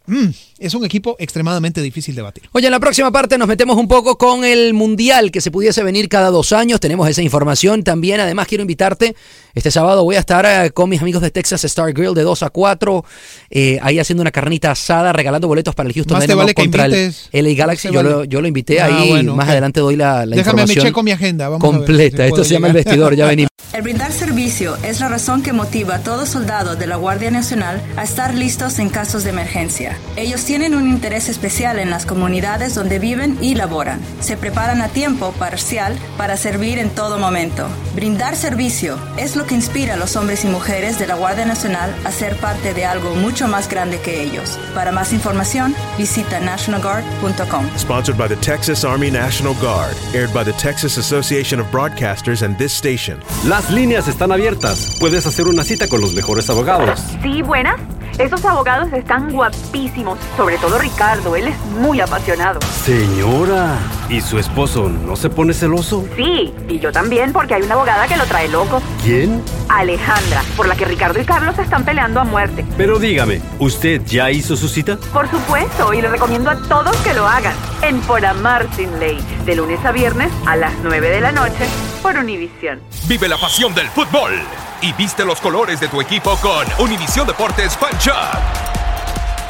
[0.06, 0.26] mm,
[0.58, 2.44] es un equipo extremadamente difícil de batir.
[2.52, 5.82] Oye, en la próxima parte nos metemos un poco con el Mundial que se pudiese
[5.82, 6.80] venir cada dos años.
[6.80, 8.20] Tenemos esa información también.
[8.20, 9.14] Además, quiero invitarte.
[9.54, 12.42] Este sábado voy a estar eh, con mis amigos de Texas Star Grill de 2
[12.42, 13.04] a 4.
[13.50, 16.84] eh, ahí haciendo una carnita asada, regalando boletos para el Houston Más te vale contra
[16.86, 17.88] el LA Galaxy.
[17.88, 18.10] Yo, vale.
[18.10, 19.08] lo, yo lo invité Ah, ahí.
[19.08, 21.48] bueno, más adelante doy la, la Déjame, me información checo mi agenda.
[21.48, 22.22] Vamos a ver completa.
[22.24, 22.84] si Esto se llama el llegar.
[22.86, 23.14] vestidor.
[23.16, 23.48] Ya venimos.
[23.70, 27.82] El brindar servicio es la razón que motiva a todo soldado de la Guardia Nacional
[27.98, 29.98] a estar listos en casos de emergencia.
[30.16, 34.00] Ellos tienen un interés especial en las comunidades donde viven y laboran.
[34.20, 37.68] Se preparan a tiempo parcial para servir en todo momento.
[37.94, 41.94] Brindar servicio es lo que inspira a los hombres y mujeres de la Guardia Nacional
[42.06, 44.58] a ser parte de algo mucho más grande que ellos.
[44.74, 47.66] Para más información, visita nationalguard.com.
[47.76, 52.56] Sponsored by the Texas Army National Guard, aired by the Texas Association of Broadcasters and
[52.56, 53.20] this station.
[53.58, 54.98] Las líneas están abiertas.
[55.00, 57.00] Puedes hacer una cita con los mejores abogados.
[57.24, 57.74] Sí, buenas.
[58.16, 62.60] Estos abogados están guapísimos, sobre todo Ricardo, él es muy apasionado.
[62.84, 63.76] Señora,
[64.08, 66.06] ¿y su esposo no se pone celoso?
[66.14, 68.80] Sí, y yo también porque hay una abogada que lo trae loco.
[69.02, 69.42] ¿Quién?
[69.68, 72.64] Alejandra, por la que Ricardo y Carlos están peleando a muerte.
[72.76, 74.98] Pero dígame, ¿usted ya hizo su cita?
[75.12, 77.54] Por supuesto, y le recomiendo a todos que lo hagan.
[77.82, 81.66] En Por Amar Sin Ley, de lunes a viernes a las 9 de la noche
[81.98, 82.80] por Univisión.
[83.06, 84.32] Vive la pasión del fútbol
[84.80, 88.68] y viste los colores de tu equipo con Univisión Deportes Fan Shop.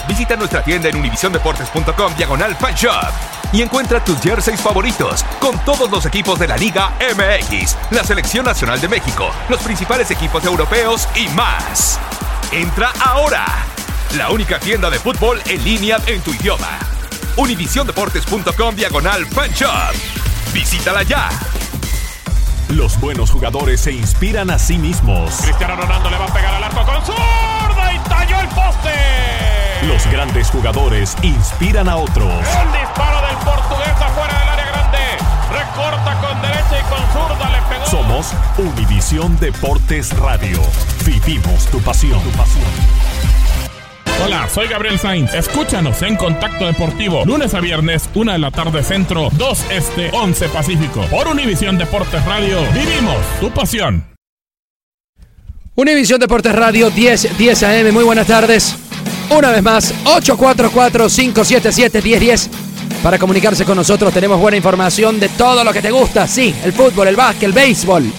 [0.08, 3.12] Visita nuestra tienda en univisiondeportes.com diagonal fan shop
[3.52, 8.46] y encuentra tus jerseys favoritos con todos los equipos de la Liga MX, la Selección
[8.46, 12.00] Nacional de México, los principales equipos europeos y más.
[12.52, 13.44] Entra ahora,
[14.16, 16.78] la única tienda de fútbol en línea en tu idioma.
[17.36, 19.94] univisiondeportes.com diagonal fan shop.
[20.54, 21.28] Visítala ya.
[22.68, 25.34] Los buenos jugadores se inspiran a sí mismos.
[25.42, 28.90] Cristiano Ronaldo le va a pegar al arco con zurda y talló el poste.
[29.86, 32.26] Los grandes jugadores inspiran a otros.
[32.26, 34.98] Un disparo del portugués afuera del área grande.
[35.50, 37.86] Recorta con derecha y con zurda le pegó.
[37.86, 40.60] Somos Univisión Deportes Radio.
[41.06, 42.20] Vivimos tu pasión.
[42.22, 42.64] Tu pasión.
[44.24, 45.32] Hola, soy Gabriel Sainz.
[45.32, 50.48] Escúchanos en Contacto Deportivo, lunes a viernes, 1 de la tarde centro, 2 este, 11
[50.48, 51.02] pacífico.
[51.10, 54.04] Por Univisión Deportes Radio, vivimos tu pasión.
[55.76, 57.92] Univisión Deportes Radio 10, 10 AM.
[57.92, 58.74] Muy buenas tardes.
[59.30, 62.48] Una vez más, 844-577-1010.
[63.04, 66.26] Para comunicarse con nosotros tenemos buena información de todo lo que te gusta.
[66.26, 68.12] Sí, el fútbol, el básquet, el béisbol,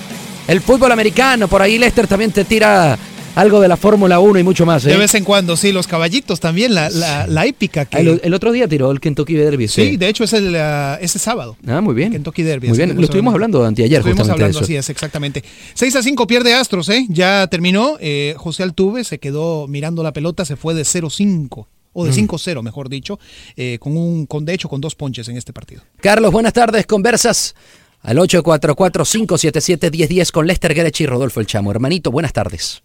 [0.48, 1.50] el fútbol americano.
[1.50, 2.98] Por ahí Lester también te tira
[3.36, 4.86] algo de la Fórmula 1 y mucho más.
[4.86, 4.90] ¿eh?
[4.90, 7.86] De vez en cuando, sí, los caballitos también, la, la, la épica.
[7.86, 8.00] Que...
[8.00, 9.68] El, el, otro día tiró el Kentucky Derby.
[9.68, 11.58] Sí, de hecho es el uh, ese sábado.
[11.68, 12.12] Ah, muy bien.
[12.12, 12.70] Kentucky Derby.
[12.70, 14.00] Muy bien, lo estuvimos hablando anteayer.
[14.00, 14.64] Estuvimos hablando, eso.
[14.64, 15.44] así es, exactamente.
[15.74, 17.06] 6 a 5 pierde Astros, ¿eh?
[17.10, 17.98] Ya terminó.
[18.00, 22.62] Eh, José Altuve se quedó mirando la pelota, se fue de 0-5 o de 5-0,
[22.62, 23.20] mejor dicho,
[23.56, 25.82] eh, con un, con de hecho con dos ponches en este partido.
[26.02, 26.86] Carlos, buenas tardes.
[26.86, 27.56] Conversas
[28.02, 31.72] al 844-577-1010 con Lester Gerech y Rodolfo El Chamo.
[31.72, 32.84] Hermanito, buenas tardes.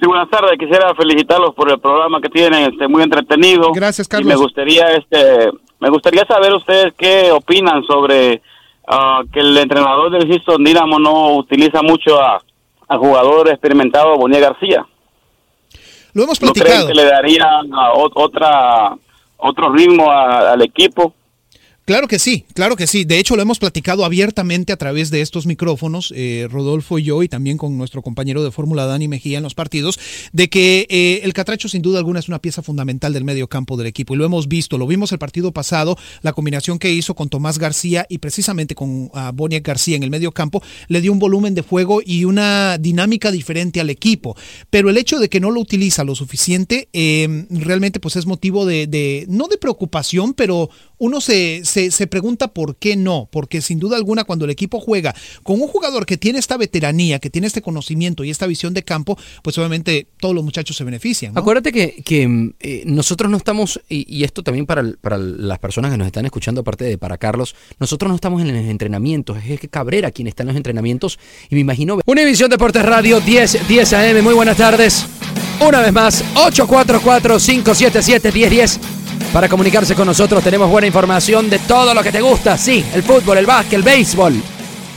[0.00, 0.58] Sí, buenas tardes.
[0.58, 3.70] Quisiera felicitarlos por el programa que tienen, este, muy entretenido.
[3.72, 4.26] Gracias, Carlos.
[4.26, 8.40] Y me gustaría, este, me gustaría saber ustedes qué opinan sobre
[8.88, 12.42] uh, que el entrenador del Houston Dynamo no utiliza mucho a,
[12.88, 14.86] a jugador experimentado Bonilla García.
[16.14, 16.86] Lo hemos ¿No platicado.
[16.86, 18.96] creen que le daría uh, otra
[19.36, 21.12] otro ritmo al equipo?
[21.90, 23.04] Claro que sí, claro que sí.
[23.04, 27.24] De hecho, lo hemos platicado abiertamente a través de estos micrófonos, eh, Rodolfo y yo,
[27.24, 29.98] y también con nuestro compañero de fórmula Dani Mejía en los partidos,
[30.32, 33.76] de que eh, el Catracho sin duda alguna es una pieza fundamental del medio campo
[33.76, 34.14] del equipo.
[34.14, 37.58] Y lo hemos visto, lo vimos el partido pasado, la combinación que hizo con Tomás
[37.58, 41.62] García y precisamente con uh, García en el medio campo, le dio un volumen de
[41.62, 44.36] juego y una dinámica diferente al equipo.
[44.70, 48.64] Pero el hecho de que no lo utiliza lo suficiente, eh, realmente pues es motivo
[48.64, 50.70] de, no de preocupación, pero
[51.00, 54.80] uno se, se, se, pregunta por qué no, porque sin duda alguna cuando el equipo
[54.80, 58.74] juega con un jugador que tiene esta veteranía, que tiene este conocimiento y esta visión
[58.74, 61.32] de campo, pues obviamente todos los muchachos se benefician.
[61.32, 61.40] ¿no?
[61.40, 65.90] Acuérdate que, que eh, nosotros no estamos, y, y, esto también para, para las personas
[65.90, 69.58] que nos están escuchando, aparte de para Carlos, nosotros no estamos en los entrenamientos, es
[69.58, 71.98] que Cabrera quien está en los entrenamientos, y me imagino...
[72.04, 75.06] Univisión Deportes Radio 10, 10 AM, muy buenas tardes.
[75.66, 78.99] Una vez más, 844-577-1010.
[79.32, 82.58] Para comunicarse con nosotros tenemos buena información de todo lo que te gusta.
[82.58, 84.34] Sí, el fútbol, el básquet, el béisbol,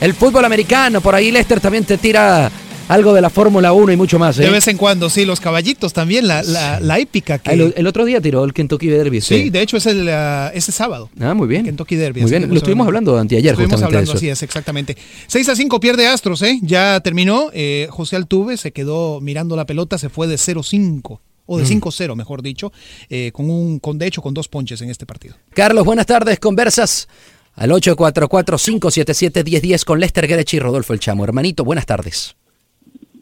[0.00, 1.00] el fútbol americano.
[1.00, 2.50] Por ahí Lester también te tira
[2.88, 4.36] algo de la Fórmula 1 y mucho más.
[4.40, 4.42] ¿eh?
[4.42, 7.38] De vez en cuando, sí, los caballitos también, la, la, la épica.
[7.38, 7.52] Que...
[7.52, 9.20] El, el, otro día tiró el Kentucky Derby.
[9.20, 9.50] Sí, sí.
[9.50, 11.10] de hecho es el uh, ese sábado.
[11.20, 11.64] Ah, muy bien.
[11.64, 12.22] Kentucky Derby.
[12.22, 13.52] Muy bien, lo estuvimos hablando anteayer.
[13.52, 14.18] Estuvimos hablando, eso.
[14.18, 14.96] así es, exactamente.
[15.28, 16.58] 6 a 5 pierde Astros, ¿eh?
[16.60, 17.50] Ya terminó.
[17.52, 22.16] Eh, José Altuve se quedó mirando la pelota, se fue de 0-5 o de 5-0,
[22.16, 22.72] mejor dicho,
[23.08, 25.36] eh, con un, con de hecho con dos ponches en este partido.
[25.50, 27.08] Carlos, buenas tardes, conversas
[27.56, 31.24] al 844-577-1010 con Lester Grech y Rodolfo El Chamo.
[31.24, 32.36] Hermanito, buenas tardes.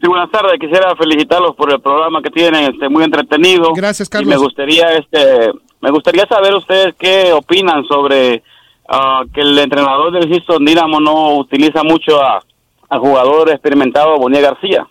[0.01, 0.59] Sí, buenas tardes.
[0.59, 3.71] Quisiera felicitarlos por el programa que tienen, este, muy entretenido.
[3.73, 4.27] Gracias, Carlos.
[4.27, 8.43] Y me gustaría, este, me gustaría saber ustedes qué opinan sobre
[8.89, 12.43] uh, que el entrenador del Houston Dynamo no utiliza mucho a,
[12.89, 14.85] a jugador experimentado Bonilla García.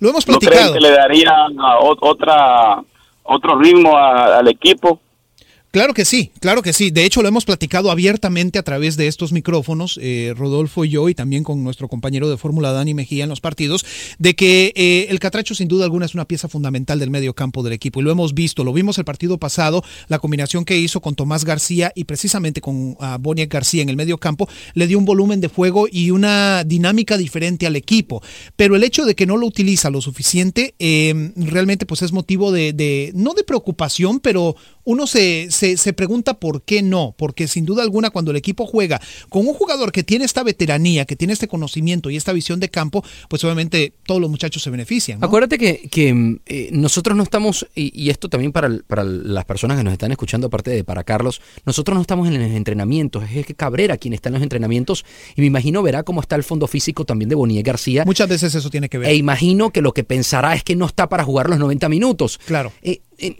[0.00, 0.56] Lo hemos platicado.
[0.56, 1.34] ¿No creen que le daría
[2.00, 2.82] otra,
[3.24, 5.00] otro ritmo a, al equipo?
[5.78, 6.90] Claro que sí, claro que sí.
[6.90, 11.08] De hecho, lo hemos platicado abiertamente a través de estos micrófonos, eh, Rodolfo y yo,
[11.08, 13.86] y también con nuestro compañero de fórmula Dani Mejía en los partidos,
[14.18, 17.62] de que eh, el Catracho sin duda alguna es una pieza fundamental del medio campo
[17.62, 18.00] del equipo.
[18.00, 21.44] Y lo hemos visto, lo vimos el partido pasado, la combinación que hizo con Tomás
[21.44, 25.46] García y precisamente con uh, García en el medio campo, le dio un volumen de
[25.46, 28.20] juego y una dinámica diferente al equipo.
[28.56, 32.50] Pero el hecho de que no lo utiliza lo suficiente, eh, realmente pues es motivo
[32.50, 34.56] de, de, no de preocupación, pero
[34.88, 38.64] uno se, se, se, pregunta por qué no, porque sin duda alguna cuando el equipo
[38.64, 38.98] juega
[39.28, 42.70] con un jugador que tiene esta veteranía, que tiene este conocimiento y esta visión de
[42.70, 45.20] campo, pues obviamente todos los muchachos se benefician.
[45.20, 45.26] ¿no?
[45.26, 49.76] Acuérdate que, que eh, nosotros no estamos, y, y, esto también para, para las personas
[49.76, 53.44] que nos están escuchando, aparte de para Carlos, nosotros no estamos en los entrenamientos, es
[53.44, 55.04] que Cabrera quien está en los entrenamientos,
[55.36, 58.04] y me imagino verá cómo está el fondo físico también de Bonilla García.
[58.06, 59.10] Muchas veces eso tiene que ver.
[59.10, 62.40] E imagino que lo que pensará es que no está para jugar los 90 minutos.
[62.46, 62.72] Claro.
[62.80, 63.36] Eh, eh,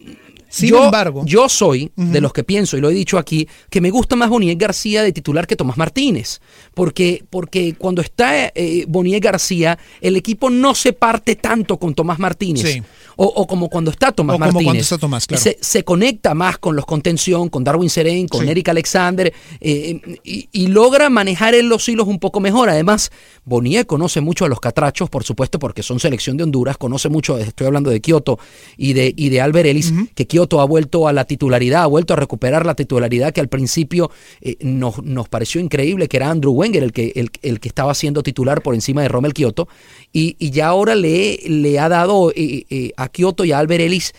[0.48, 2.11] sin yo, embargo, yo soy uh -huh.
[2.11, 5.02] de los que pienso, y lo he dicho aquí, que me gusta más Boniel García
[5.02, 6.40] de titular que Tomás Martínez.
[6.74, 12.18] Porque, porque cuando está eh, Boniel García, el equipo no se parte tanto con Tomás
[12.18, 12.62] Martínez.
[12.62, 12.82] Sí.
[13.20, 14.54] O, o, como cuando está Tomás o Martínez.
[14.54, 15.42] Como cuando está Tomás, claro.
[15.42, 18.48] se, se, conecta más con los contención, con Darwin Serén, con sí.
[18.48, 22.70] Eric Alexander, eh, y, y, logra manejar en los hilos un poco mejor.
[22.70, 23.11] Además,
[23.44, 27.38] Boniel conoce mucho a los catrachos, por supuesto, porque son selección de Honduras, conoce mucho,
[27.38, 28.38] estoy hablando de Kioto
[28.76, 30.11] y de, y de Albert Ellis, uh -huh.
[30.14, 33.48] que Kioto ha vuelto a la titularidad, ha vuelto a recuperar la titularidad que al
[33.48, 37.68] principio eh, nos, nos, pareció increíble, que era Andrew Wenger el que, el, el que
[37.68, 39.66] estaba siendo titular por encima de Rommel Kioto,
[40.12, 44.12] y, y ya ahora le, le ha dado eh, eh, Kioto y a Albert Ellis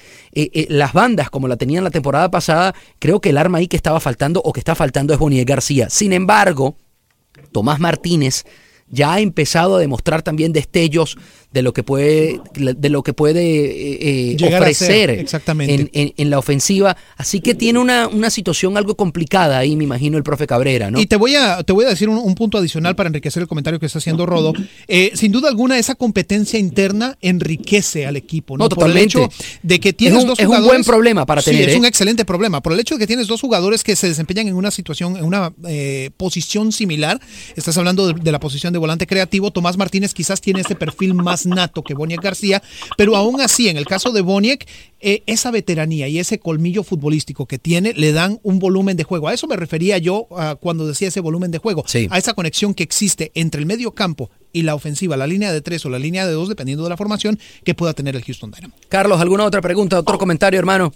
[0.70, 4.00] las bandas como la tenían la temporada pasada, creo que el arma ahí que estaba
[4.00, 5.90] faltando o que está faltando es Boniel García.
[5.90, 6.76] Sin embargo,
[7.52, 8.46] Tomás Martínez
[8.88, 11.18] ya ha empezado a demostrar también destellos
[11.52, 15.74] de lo que puede de lo que puede eh, ofrecer exactamente.
[15.74, 19.84] En, en, en, la ofensiva así que tiene una, una, situación algo complicada ahí me
[19.84, 21.00] imagino el profe Cabrera ¿no?
[21.00, 23.48] y te voy a te voy a decir un, un punto adicional para enriquecer el
[23.48, 24.54] comentario que está haciendo Rodo
[24.88, 29.28] eh, sin duda alguna esa competencia interna enriquece al equipo no, no totalmente por el
[29.28, 31.70] hecho de que tienes es un, dos es jugadores un buen problema para sí, tener
[31.70, 31.80] es ¿eh?
[31.80, 34.54] un excelente problema por el hecho de que tienes dos jugadores que se desempeñan en
[34.54, 37.20] una situación en una eh, posición similar
[37.56, 41.16] estás hablando de, de la posición de volante creativo Tomás Martínez quizás tiene ese perfil
[41.16, 42.62] más nato que Boniek García,
[42.98, 44.68] pero aún así, en el caso de Boniek,
[45.02, 49.28] eh, esa veteranía y ese colmillo futbolístico que tiene le dan un volumen de juego.
[49.28, 52.08] A eso me refería yo uh, cuando decía ese volumen de juego, sí.
[52.12, 55.62] a esa conexión que existe entre el medio campo y la ofensiva, la línea de
[55.62, 58.52] tres o la línea de dos, dependiendo de la formación que pueda tener el Houston
[58.52, 58.74] Dynamo.
[58.90, 60.92] Carlos, ¿alguna otra pregunta, otro comentario, hermano?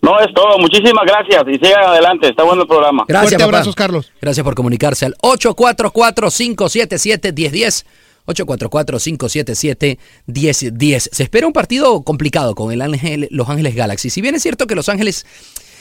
[0.00, 0.58] No, es todo.
[0.58, 2.28] Muchísimas gracias y sigan adelante.
[2.28, 3.04] Está bueno el programa.
[3.08, 4.12] Gracias, Fuerte abrazos, Carlos.
[4.20, 7.84] Gracias por comunicarse al 844-577-1010.
[8.28, 11.08] 844-577-1010.
[11.12, 14.10] Se espera un partido complicado con el Ángel, Los Ángeles Galaxy.
[14.10, 15.24] Si bien es cierto que Los Ángeles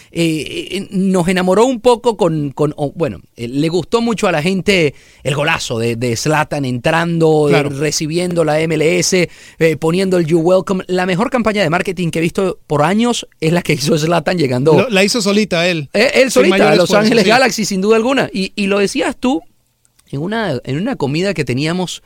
[0.09, 4.31] eh, eh, nos enamoró un poco con, con o, bueno, eh, le gustó mucho a
[4.31, 7.69] la gente el golazo de, de Zlatan entrando, eh, Claro.
[7.71, 9.27] recibiendo la MLS, eh,
[9.77, 10.85] poniendo el You Welcome.
[10.87, 14.37] La mejor campaña de marketing que he visto por años es la que hizo Zlatan
[14.37, 14.73] llegando.
[14.73, 15.89] Lo- la hizo solita él.
[15.91, 17.29] Él solita, a Los Ángeles sí.
[17.29, 18.29] Galaxy, sin duda alguna.
[18.31, 19.41] Y, y lo decías tú
[20.09, 22.01] en una, en una comida que teníamos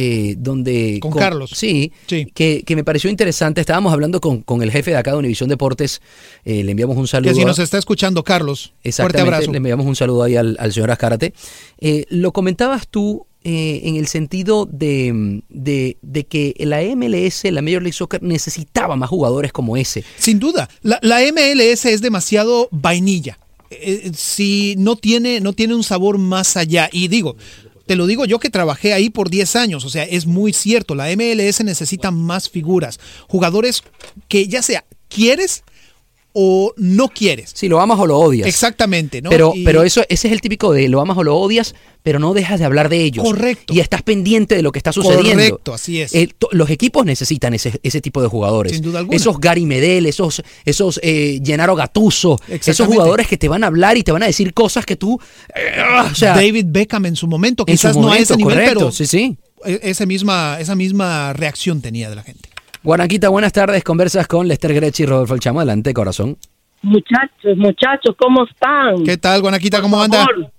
[0.00, 1.00] eh, donde...
[1.00, 1.50] Con Carlos.
[1.54, 3.60] Sí, Que, que me pareció interesante.
[3.60, 6.00] Estábamos hablando con, con el jefe de acá de Univisión Deportes.
[6.44, 7.30] Eh, le enviamos un saludo.
[7.32, 9.50] Que si nos está escuchando, Carlos, fuerte abrazo.
[9.50, 11.34] le enviamos un saludo ahí al, al señor Azcárate.
[11.80, 17.82] Eh, lo comentabas tú en el sentido de, de, de que la MLS, la Major
[17.82, 20.04] League Soccer, necesitaba más jugadores como ese.
[20.18, 23.38] Sin duda, la, la MLS es demasiado vainilla.
[24.14, 26.88] Si no tiene, no tiene un sabor más allá.
[26.92, 27.36] Y digo,
[27.88, 30.94] te lo digo yo que trabajé ahí por 10 años, o sea, es muy cierto,
[30.94, 33.82] la MLS necesita más figuras, jugadores
[34.28, 35.64] que ya sea quieres
[36.40, 37.50] o no quieres.
[37.52, 38.46] Si lo amas o lo odias.
[38.46, 39.28] Exactamente, ¿no?
[39.28, 41.74] Pero, Y- pero eso, ese es el típico de lo amas o lo odias,
[42.04, 43.24] pero no dejas de hablar de ellos.
[43.24, 43.74] Correcto.
[43.74, 45.32] Y estás pendiente de lo que está sucediendo.
[45.32, 46.14] Correcto, así es.
[46.14, 48.70] Eh, los equipos necesitan ese, ese tipo de jugadores.
[48.72, 49.16] Sin duda alguna.
[49.16, 53.96] Esos Gary Medel, esos, esos eh, Gennaro Gattuso, esos jugadores que te van a hablar
[53.96, 55.18] y te van a decir cosas que tú.
[55.56, 58.36] eh, o sea, David Beckham en su momento, en su quizás no a momento, ese
[58.36, 59.36] nivel, correcto, pero sí, sí.
[59.64, 62.48] e- esa misma, esa misma reacción tenía de la gente.
[62.88, 63.84] Guanaquita, buenas tardes.
[63.84, 65.60] Conversas con Lester Grechi y Rodolfo El Chamo.
[65.60, 66.38] Adelante, corazón.
[66.80, 69.04] Muchachos, muchachos, ¿cómo están?
[69.04, 69.82] ¿Qué tal, Guanaquita?
[69.82, 70.24] ¿Cómo anda?
[70.24, 70.50] favor,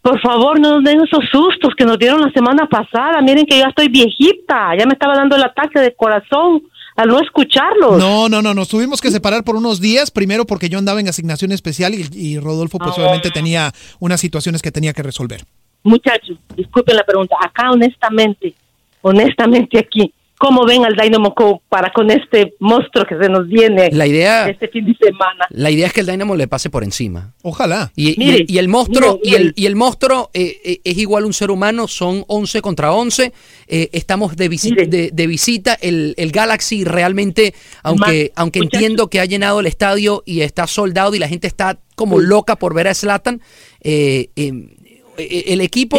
[0.00, 3.20] Por favor, no nos den esos sustos que nos dieron la semana pasada.
[3.22, 6.62] Miren que ya estoy viejita, ya me estaba dando el ataque de corazón
[6.94, 7.98] al no escucharlos.
[7.98, 11.08] No, no, no, nos tuvimos que separar por unos días, primero porque yo andaba en
[11.08, 13.00] asignación especial y, y Rodolfo pues Ah.
[13.00, 15.40] obviamente tenía unas situaciones que tenía que resolver.
[15.82, 17.34] Muchachos, disculpen la pregunta.
[17.44, 18.54] Acá, honestamente,
[19.02, 23.90] honestamente aquí, ¿cómo ven al Dynamo Co para con este monstruo que se nos viene
[23.92, 25.46] La idea- este fin de semana?
[25.50, 27.34] La idea es que el Dynamo le pase por encima.
[27.42, 27.90] Ojalá.
[27.96, 30.96] Y, y- Mire, y el monstruo, mire, y el, y el monstruo eh, eh, es
[30.98, 33.32] igual a un ser humano, son 11 contra 11.
[33.66, 35.76] eh, estamos de, visi- de, de visita.
[35.80, 38.76] El, el Galaxy realmente, aunque, Ma- aunque muchacho.
[38.76, 42.56] entiendo que ha llenado el estadio y está soldado y la gente está como loca
[42.56, 43.40] por ver a Slatan,
[43.80, 44.52] eh, eh,
[45.18, 45.98] eh, el equipo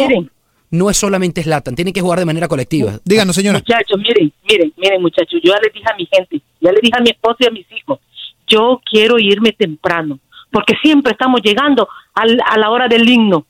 [0.70, 2.92] no es solamente Slatan, tiene que jugar de manera colectiva.
[3.04, 3.58] Díganos, señora.
[3.58, 6.96] Muchachos, miren, miren, miren, muchachos, yo ya les dije a mi gente, ya les dije
[6.98, 7.98] a mi esposo y a mis hijos,
[8.46, 10.18] yo quiero irme temprano,
[10.50, 13.46] porque siempre estamos llegando al- a la hora del himno,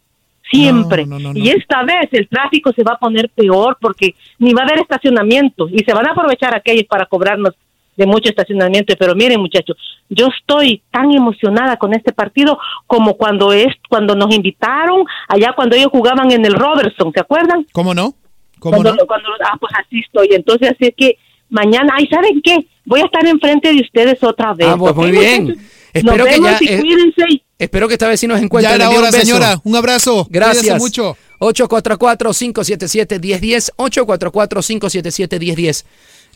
[0.50, 1.04] siempre.
[1.34, 4.80] Y esta vez el tráfico se va a poner peor porque ni va a haber
[4.80, 7.54] estacionamiento y se van a aprovechar aquellos para cobrarnos
[8.00, 8.94] de mucho estacionamiento.
[8.98, 9.76] Pero miren, muchachos,
[10.08, 15.76] yo estoy tan emocionada con este partido como cuando es cuando nos invitaron allá cuando
[15.76, 17.66] ellos jugaban en el Robertson, ¿se acuerdan?
[17.72, 18.14] ¿Cómo no?
[18.58, 19.06] ¿Cómo cuando, no?
[19.06, 20.28] cuando- ah, pues así estoy.
[20.32, 21.18] Entonces, así es que
[21.50, 22.66] mañana, ay, ¿saben qué?
[22.86, 24.68] Voy a estar enfrente de ustedes otra vez.
[24.68, 25.44] Ah, pues ¿ok, muy bien.
[25.44, 25.62] muchachos?
[25.92, 27.24] Espero Nos que vemos ya, y eh, cuídense.
[27.58, 28.78] Espero que esta vez sí nos encuentren.
[28.78, 29.60] Ya era hora, un señora.
[29.64, 30.26] Un abrazo.
[30.30, 30.62] Gracias.
[30.62, 31.16] Cuídese mucho.
[31.40, 33.70] 844-577-1010.
[33.76, 35.84] 844-577-1010.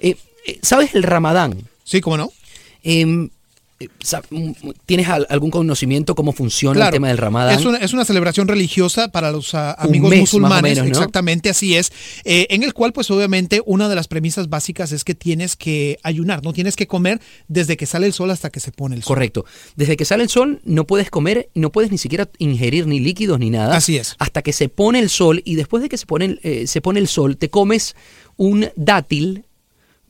[0.01, 0.17] Eh, eh,
[0.63, 1.57] ¿Sabes el Ramadán?
[1.85, 2.31] Sí, ¿cómo no?
[2.83, 3.31] Em,
[3.81, 4.53] eh, sa- mm,
[4.87, 6.89] ¿Tienes al- algún conocimiento cómo funciona Claro.
[6.91, 7.59] el tema del Ramadán?
[7.59, 10.91] Es una, es una celebración religiosa para los ah, amigos mes, musulmanes, menos, ¿no?
[10.91, 11.91] exactamente así es,
[12.25, 15.99] eh, en el cual pues obviamente una de las premisas básicas es que tienes que
[16.05, 19.03] ayunar, no tienes que comer desde que sale el sol hasta que se pone el
[19.03, 19.09] sol.
[19.17, 19.45] Correcto.
[19.77, 23.39] Desde que sale el sol no puedes comer, no puedes ni siquiera ingerir ni líquidos
[23.41, 23.77] ni nada.
[23.77, 24.15] Así es.
[24.19, 26.81] Hasta que se pone el sol y después de que se pone, el- eh, se
[26.81, 27.97] pone el sol te comes
[28.37, 29.45] un dátil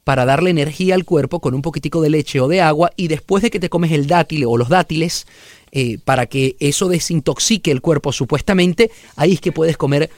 [0.04, 3.42] para darle energía al cuerpo con un poquitico de leche o de agua y después
[3.42, 5.26] de que te comes el dátil o los dátiles
[5.72, 10.10] eh, para que eso desintoxique el cuerpo supuestamente, ahí es que puedes comer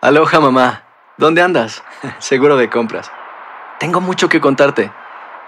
[0.00, 0.84] Aloha mamá,
[1.16, 1.84] ¿dónde andas?
[2.18, 3.08] Seguro de compras.
[3.78, 4.90] Tengo mucho que contarte.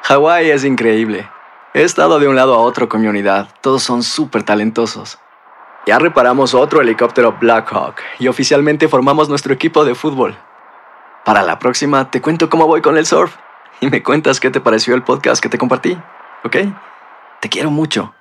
[0.03, 1.29] Hawái es increíble.
[1.73, 3.49] He estado de un lado a otro con mi unidad.
[3.61, 5.19] Todos son súper talentosos.
[5.87, 10.37] Ya reparamos otro helicóptero Blackhawk y oficialmente formamos nuestro equipo de fútbol.
[11.25, 13.35] Para la próxima te cuento cómo voy con el surf
[13.81, 15.97] y me cuentas qué te pareció el podcast que te compartí,
[16.45, 16.57] ¿ok?
[17.41, 18.15] Te quiero mucho.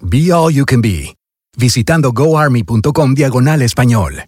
[0.00, 1.14] Be All You Can Be,
[1.56, 4.24] visitando goarmy.com diagonal español.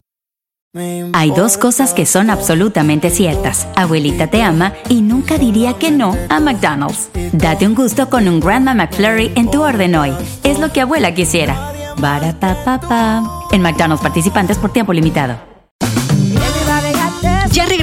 [1.15, 3.67] Hay dos cosas que son absolutamente ciertas.
[3.77, 7.09] Abuelita te ama y nunca diría que no a McDonald's.
[7.33, 10.13] Date un gusto con un Grandma McFlurry en tu orden hoy.
[10.45, 11.73] Es lo que abuela quisiera.
[11.99, 13.23] Barata papá.
[13.53, 15.56] En McDonald's participantes por tiempo limitado.